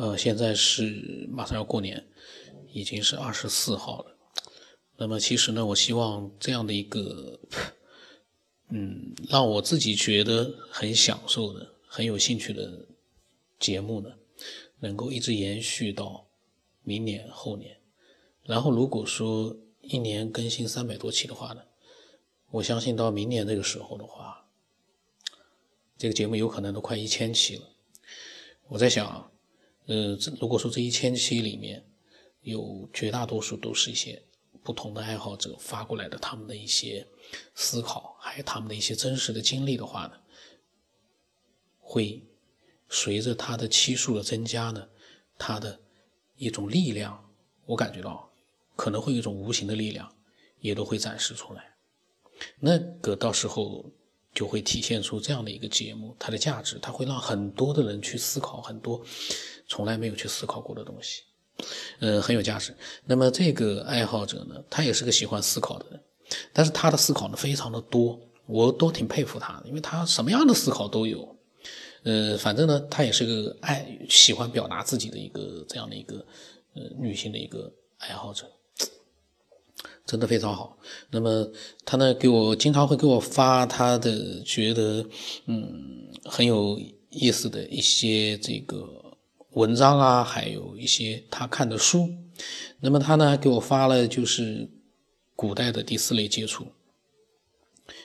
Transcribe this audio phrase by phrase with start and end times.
[0.00, 2.02] 呃，现在是马上要过年，
[2.72, 4.16] 已经是二十四号了。
[4.96, 7.38] 那么其实呢，我希望这样的一个，
[8.70, 12.86] 嗯，让我自己觉得很享受的、很有兴趣的
[13.58, 14.10] 节目呢，
[14.78, 16.26] 能够一直延续到
[16.82, 17.76] 明年后年。
[18.44, 21.60] 然后如果说一年更新三百多期的话呢，
[22.52, 24.46] 我相信到明年这个时候的话，
[25.98, 27.68] 这个节目有可能都快一千期了。
[28.68, 29.30] 我在想。
[29.90, 31.84] 呃，如果说这一千期里面
[32.42, 34.22] 有绝大多数都是一些
[34.62, 37.04] 不同的爱好者发过来的他们的一些
[37.56, 40.12] 思考，还有他们的一些真实的经历的话呢，
[41.80, 42.22] 会
[42.88, 44.88] 随着它的期数的增加呢，
[45.36, 45.80] 它的
[46.36, 47.28] 一种力量，
[47.66, 48.30] 我感觉到
[48.76, 50.14] 可能会有一种无形的力量
[50.60, 51.74] 也都会展示出来。
[52.60, 53.84] 那个到时候
[54.32, 59.04] 就会体现出这样的一个节目，它的价值，它会让很多的人去思考很多。
[59.70, 61.22] 从来没有去思考过的东西，
[62.00, 62.74] 呃，很有价值。
[63.06, 66.00] 那么这个爱好者呢，他也是个喜欢思考的人，
[66.52, 71.36] 但是他的思考呢非常的多，我都挺佩服他的，因为他什么样的思考都有。
[72.02, 76.16] 呃，反正呢，他也是个爱喜欢表达自己的一个这样的一个
[76.74, 78.46] 呃女性的一个爱好者，
[80.04, 80.76] 真的非常好。
[81.10, 81.48] 那么
[81.84, 85.06] 他呢，给我经常会给我发他的觉得
[85.46, 86.76] 嗯很有
[87.10, 89.09] 意思的一些这个。
[89.52, 92.08] 文章啊，还有一些他看的书。
[92.80, 94.70] 那么他呢，给我发了就是
[95.34, 96.68] 古代的第四类接触，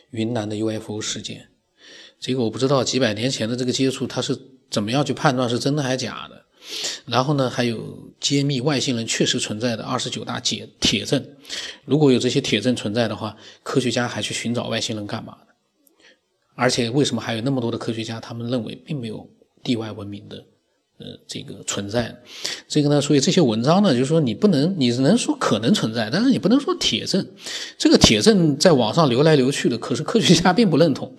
[0.10, 1.50] 云南的 UFO 事件。
[2.20, 4.38] 这个我不知道几百年前的这个接触，他是
[4.70, 6.46] 怎么样去判断是真的还是假的。
[7.06, 11.24] 然后呢，还有揭秘外星人确实存在的二十九大解铁证。
[11.86, 15.54] 如果有这些铁证存在的话，科学家还去寻找外星人干嘛呢？
[16.56, 19.30] 而且为什么还有那么多的科学家，他们认为并没有
[19.64, 20.44] 地外文明的？
[20.98, 22.16] 呃，这个存在，
[22.70, 27.28] 这个呢，所以这些文章呢，就是说你不能，你能说可能存在，但是你不能说铁证。
[27.78, 31.14] 这个铁证在网上流来流去的，可是科学家并不认同。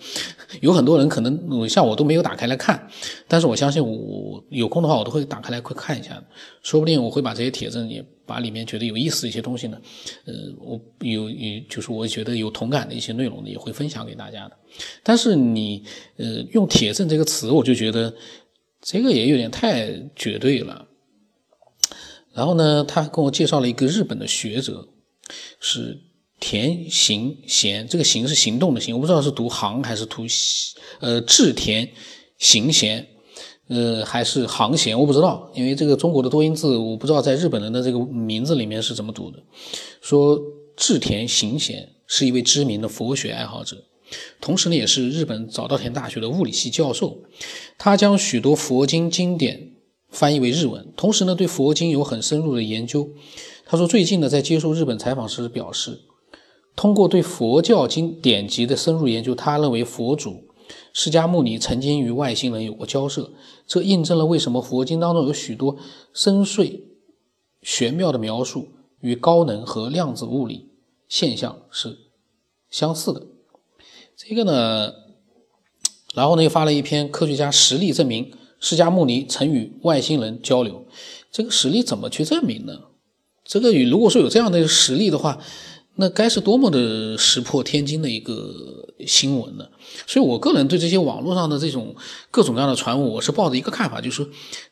[0.61, 2.87] 有很多人可能像我都没有打开来看，
[3.27, 6.23] 但是我相信我有空的话，我都会打开来看看一下。
[6.63, 9.77] 说不定我会把这些铁证，也把里面觉得有意思一些东西呢，
[10.25, 14.57] 呃，我有有就是我觉得有同感的一些内容呢，也会分享给大家的。
[15.03, 15.83] 但是你
[16.17, 18.11] 呃用铁证这个词，我就觉得。
[18.81, 20.87] 这个也有点太绝对了。
[22.33, 24.87] 然后呢，他跟我介绍了一个日本的学者，
[25.59, 25.99] 是
[26.39, 27.87] 田行贤。
[27.87, 30.23] 这个“行”是行动的“行”，我不知道是读“行”还是读
[31.01, 31.89] “呃志田
[32.37, 33.07] 行贤”，
[33.69, 39.41] 呃还是“行贤”，我不知道，因为这个中国的多音字，我不知道在日本人的这个名字里面是怎么读的。
[39.99, 40.39] 说
[40.75, 43.83] 志田行贤是一位知名的佛学爱好者。
[44.39, 47.19] 同时呢，也是日本早稻田大学的物理系教授。
[47.77, 49.73] 他将许多佛经经典
[50.09, 53.09] 翻译为日文，同时呢，对佛经有很深入的研究。
[53.65, 55.99] 他说，最近呢，在接受日本采访时表示，
[56.75, 60.45] 通过对佛教经典籍的深入研究，他认为佛祖
[60.93, 63.31] 释迦牟尼曾经与外星人有过交涉，
[63.67, 65.77] 这印证了为什么佛经当中有许多
[66.13, 66.81] 深邃
[67.61, 68.69] 玄妙的描述
[69.01, 70.69] 与高能和量子物理
[71.09, 71.97] 现象是
[72.69, 73.27] 相似的。
[74.29, 74.91] 这个呢，
[76.13, 80.85] 然后呢又发了一篇科学家实例证明释迦牟尼曾与外星人交流。
[81.31, 82.73] 这个实例怎么去证明呢？
[83.45, 85.39] 这个如果说有这样的实例的话，
[85.95, 89.65] 那该是多么的石破天惊的一个新闻呢？
[90.05, 91.95] 所以我个人对这些网络上的这种
[92.29, 94.27] 各种各样的传闻，我是抱着一个看法，就是说，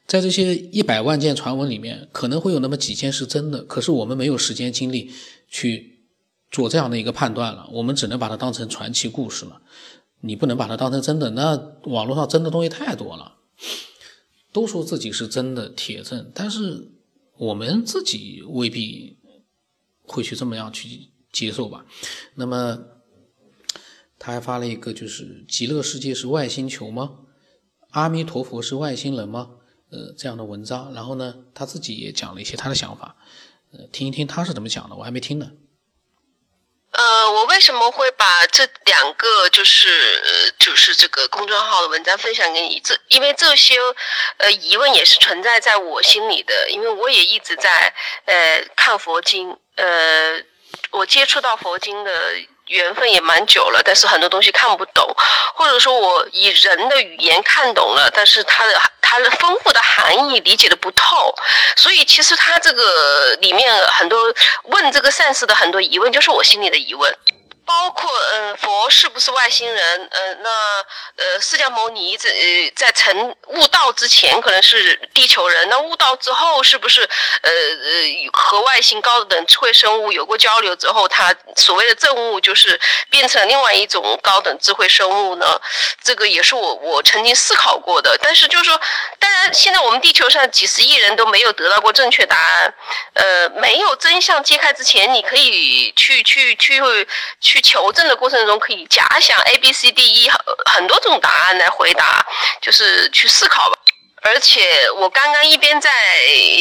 [0.06, 5.10] 在这些一百万件传闻里面，可能会有那么几件是真的，可是我们没有时间精力
[5.48, 5.95] 去。
[6.56, 9.62] 做这样的一个判断了，我们只能把它当成传奇故事了。
[10.22, 11.30] 你不能把它当成真的。
[11.32, 13.36] 那网络上真的东西太多了，
[14.54, 16.94] 都说自己是真的铁证，但是
[17.38, 19.18] 我们自己未必
[20.04, 21.86] 会去这么样去接受吧。
[22.36, 22.80] 那么
[24.18, 27.20] 他还发了一个，就是极乐世界是外星球吗？
[27.90, 29.50] 阿弥陀佛是外星人吗？
[29.90, 30.94] 呃，这样的文章。
[30.94, 33.18] 然后呢，他自己也讲了一些他的想法，
[33.74, 35.52] 呃，听一听他是怎么讲的，我还没听呢。
[36.98, 42.80] 呃，我为什么会把这两个就是就是这个公众号的文章分享给你？
[42.80, 43.76] 这因为这些
[44.38, 47.94] 呃疑问也是存在在我心里的，因为我也一直在
[48.26, 50.42] 呃看佛经，呃，
[50.92, 52.12] 我接触到佛经的。
[52.68, 55.16] 缘分也蛮久了，但是很多东西看不懂，
[55.56, 61.36] 或者说我以人的语言看懂了，但是它的它的丰富的含义理解的不透，
[61.76, 64.34] 所以其实它这个里面很多
[64.64, 67.16] 问这个善事的很多疑问，就是我心里的疑问。
[67.68, 70.08] 包括嗯，佛是不是外星人？
[70.12, 70.75] 嗯，那
[71.16, 72.30] 呃，释迦牟尼在
[72.76, 77.02] 在成悟道之前可能是地球人，那悟道之后是不是
[77.42, 82.80] 呃呃和外星高等智慧生物有过交流之后，他所谓的证悟就是
[83.10, 85.60] 变成另外一种高等智慧生物呢？
[86.04, 88.18] 这个也是我我曾经思考过的。
[88.22, 88.80] 但是就是说，
[89.20, 92.74] 当然现在我们地球上几十亿人都没有得到过正确答案，
[93.14, 96.76] 呃，没有真相揭开之前，你可以去去去。
[97.42, 100.30] 去求证的过程中，可以假想 A、B、C、D、E
[100.76, 102.26] 很多种答案来回答，
[102.62, 103.78] 就是去思考吧。
[104.26, 105.92] 而且我刚刚一边在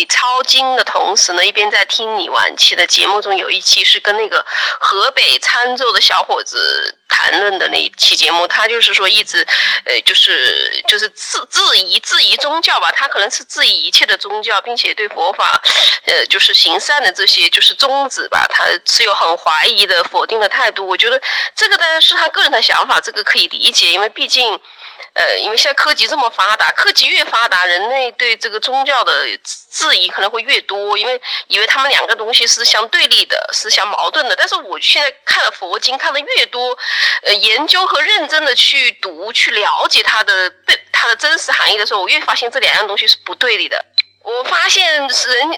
[0.07, 4.45] 抄经的同时呢，一边在听你晚期的节目中有一期是跟那个
[4.79, 9.47] 河北沧州的小伙子谈论的那一期节目，他就是说一直，
[9.87, 15.63] 呃，就是就是质质疑质疑宗教吧，他可能是质疑一切的宗教，并且对佛法，
[16.05, 20.87] 呃，就是行善的这些就是宗旨吧，他持有很怀疑的否定的态度。
[20.87, 21.19] 我觉得
[21.57, 24.61] 这个当然是他个人的想法，这个可以理解，因为毕竟。
[25.15, 29.27] 呃，因为现在科技这么发达，科技越发达，人类对这个宗教的
[29.71, 34.35] 质疑可能会越多，因为以为他们两个东西是相对立的，是相矛盾的。
[34.35, 36.77] 但是我现在看了佛经，看的越多，
[37.23, 43.85] 呃，研究和认真的去读、去了解它的对它的真实含义的时候，我越发现这两样东西是不对立的。
[44.25, 45.09] 我发现人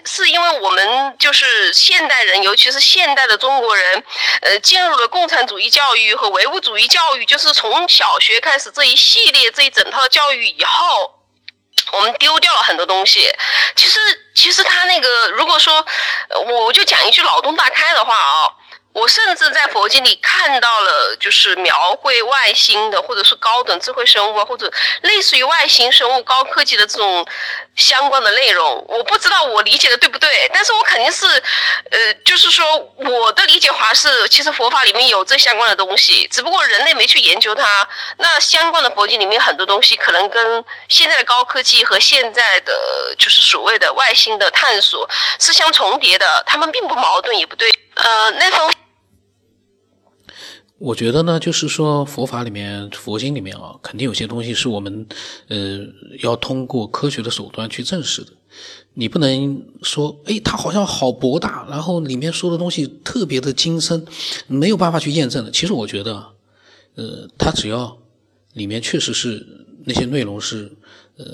[0.04, 4.04] 是因为我们就是现代人，尤其是现代的中国人，
[4.42, 11.14] 呃，进入了共产主义教育和唯物主义教育，就是从小学开始这一系列这一整套教育以后，
[11.92, 13.32] 我们丢掉了很多东西。
[13.76, 14.00] 其实，
[14.34, 15.86] 其实他那个，如果说，
[16.48, 18.50] 我就讲一句脑洞大开的话啊。
[18.96, 24.72] 我甚至在佛经里看到了，就是描绘外星的，或者是高等智慧生物啊，或者
[25.02, 27.26] 类似于外星生物、高科技的这种
[27.76, 28.82] 相关的内容。
[28.88, 31.26] 我不知道我理解的对不对，但是我肯定是，
[31.90, 32.64] 呃，就是说
[32.96, 37.86] 我的理解话是，其实佛法里面有这相关的东西，只不过人类没去研究它。
[38.16, 45.06] 那相关的佛经里面很多东西，可能跟现在的高科技和现在的就是所谓的外星的探索
[45.38, 47.70] 是相重叠的，他们并不矛盾，也不对。
[47.96, 48.72] 呃，那方。
[50.78, 55.06] 我觉得呢，就是说佛法里面、佛经里面啊，肯定有些东西是我们，
[55.48, 55.80] 呃，
[56.22, 58.32] 要通过科学的手段去证实的。
[58.92, 64.04] 你不能说，哎，它好像好博大，然后里面说的东西特别的精深，
[64.46, 65.50] 没有办法去验证的。
[65.50, 66.26] 其实我觉得，
[66.96, 67.96] 呃，它只要
[68.52, 69.46] 里面确实是
[69.86, 70.70] 那些内容是，
[71.16, 71.24] 呃，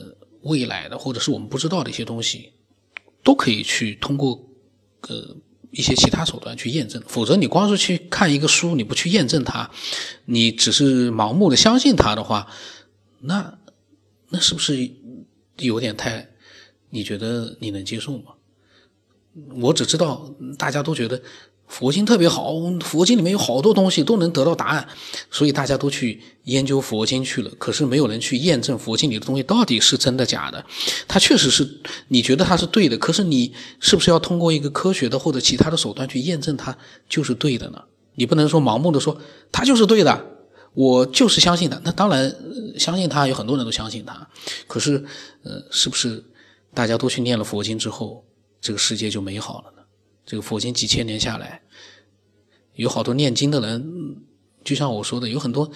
[0.42, 2.52] 未来的或者是我们不知道的一些东西，
[3.24, 4.40] 都可以去通过，
[5.08, 5.36] 呃。
[5.72, 9.68] 一些其他手段去验证，否则你光是去看一个书，你不去验证它，
[10.26, 12.46] 你只是盲目的相信它的话，
[13.20, 13.58] 那
[14.28, 14.88] 那是不是
[15.56, 16.28] 有点太？
[16.90, 18.34] 你觉得你能接受吗？
[19.60, 21.20] 我只知道大家都觉得。
[21.72, 24.86] 佛经特别好，佛经里面有好多东西都能得到答案，
[25.30, 27.50] 所以大家都去研究佛经去了。
[27.58, 30.62] 可是没有人去验证佛经里的东西到底是真的假的。
[31.08, 31.66] 它确实是
[32.08, 36.76] 你觉得它是对的，可是你是不是要通过一个科学的或者其他的手段去验证它
[37.08, 37.82] 就是对的呢？
[38.16, 39.16] 你不能说盲目的说
[39.50, 40.26] 它就是对的，
[40.74, 41.80] 我就是相信它。
[41.82, 42.36] 那当然
[42.78, 44.28] 相信它，有很多人都相信它。
[44.66, 45.02] 可是，
[45.42, 46.22] 呃，是不是
[46.74, 48.22] 大家都去念了佛经之后，
[48.60, 49.81] 这个世界就美好了呢？
[50.24, 51.62] 这个佛经几千年下来，
[52.74, 54.22] 有好多念经的人，
[54.64, 55.70] 就像我说的，有很多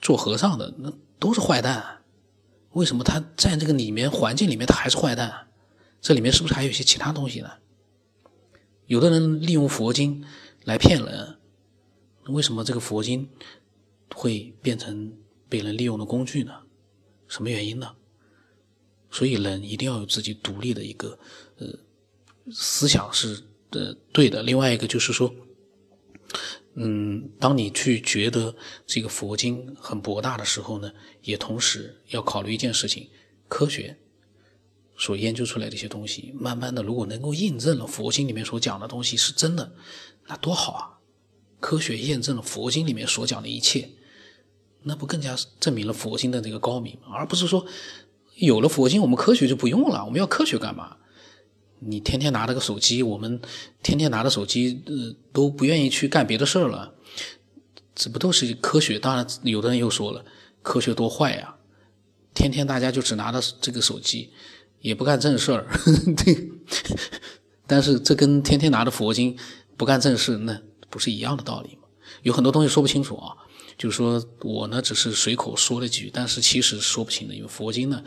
[0.00, 2.02] 做和尚的，那都是坏蛋。
[2.72, 5.48] 为什么他在这个里面环境里面他还是坏蛋？
[6.00, 7.50] 这里面是不是还有一些其他东西呢？
[8.86, 10.24] 有的人利用佛经
[10.64, 11.38] 来骗人，
[12.28, 13.28] 为什么这个佛经
[14.14, 15.12] 会变成
[15.48, 16.52] 被人利用的工具呢？
[17.28, 17.96] 什么原因呢？
[19.10, 21.18] 所以人一定要有自己独立的一个。
[22.50, 25.34] 思想是呃对的，另外一个就是说，
[26.74, 28.54] 嗯，当你去觉得
[28.86, 33.08] 这个佛经很博大的时候呢，也同时要考虑一件事情：
[33.48, 33.96] 科学
[34.96, 39.72] 所研究出来的一些东西，慢慢的如果能够印证了佛经里面所讲的东西是真的，
[40.26, 40.92] 那多好啊！
[41.58, 43.88] 科学验证了佛经里面所讲的一切，
[44.82, 46.98] 那不更加证明了佛经的这个高明？
[47.10, 47.66] 而不是说
[48.36, 50.96] 有了佛经，我们科学就不用了，我们要科学干嘛？
[51.78, 53.40] 你天天拿着个手机，我们
[53.82, 56.94] 天天拿着手机，呃，都不愿意去干别的事儿了。
[57.94, 58.98] 这不都是科学？
[58.98, 60.24] 当然，有的人又说了，
[60.62, 61.56] 科学多坏呀！
[62.34, 64.30] 天天大家就只拿着这个手机，
[64.80, 65.66] 也不干正事儿。
[66.16, 66.50] 对，
[67.66, 69.36] 但是这跟天天拿着佛经
[69.76, 71.82] 不干正事，那不是一样的道理吗？
[72.22, 73.36] 有很多东西说不清楚啊。
[73.78, 78.02] 就是说我呢，只是随口说了几句，但是其实说不清的，因为佛经呢，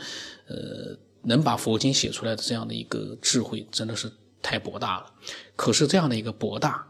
[0.48, 0.98] 呃。
[1.22, 4.10] 能把佛经写出来的这样的一个智慧，真的是
[4.40, 5.12] 太博大了。
[5.56, 6.86] 可是这样的一个博大，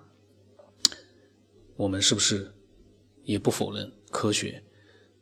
[1.76, 2.54] 我们是不是
[3.24, 4.62] 也不否认科学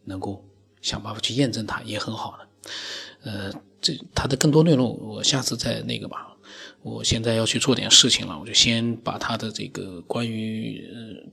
[0.04, 0.44] 能够
[0.82, 2.44] 想办法去验证它也很好呢？
[3.22, 6.36] 呃，这它的更多内容我下次再那个吧。
[6.82, 11.30] 我现在要去做点事情了，我就先把他的这个关于呃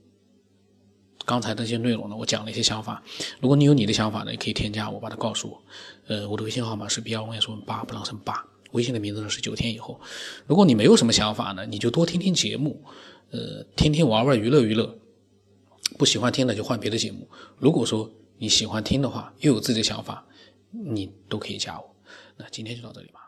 [1.26, 3.02] 刚才那些内容呢，我讲了一些想法。
[3.40, 5.62] 如果你有你的想法呢，也可以添加我，把它告诉我。
[6.06, 10.00] 呃，我的微信号码是 B 幺 S 八不让生八，微信的名字呢是九天以后。
[10.46, 12.80] 如果你没有什么想法呢，你就多听听节目，
[13.32, 14.96] 呃，听听玩玩娱乐娱乐。
[15.98, 17.28] 不喜欢听的就换别的节目。
[17.58, 20.24] 如果说你喜欢听的话，又有自己的想法，
[20.70, 21.96] 你都可以加我。
[22.36, 23.25] 那今天就到这里吧。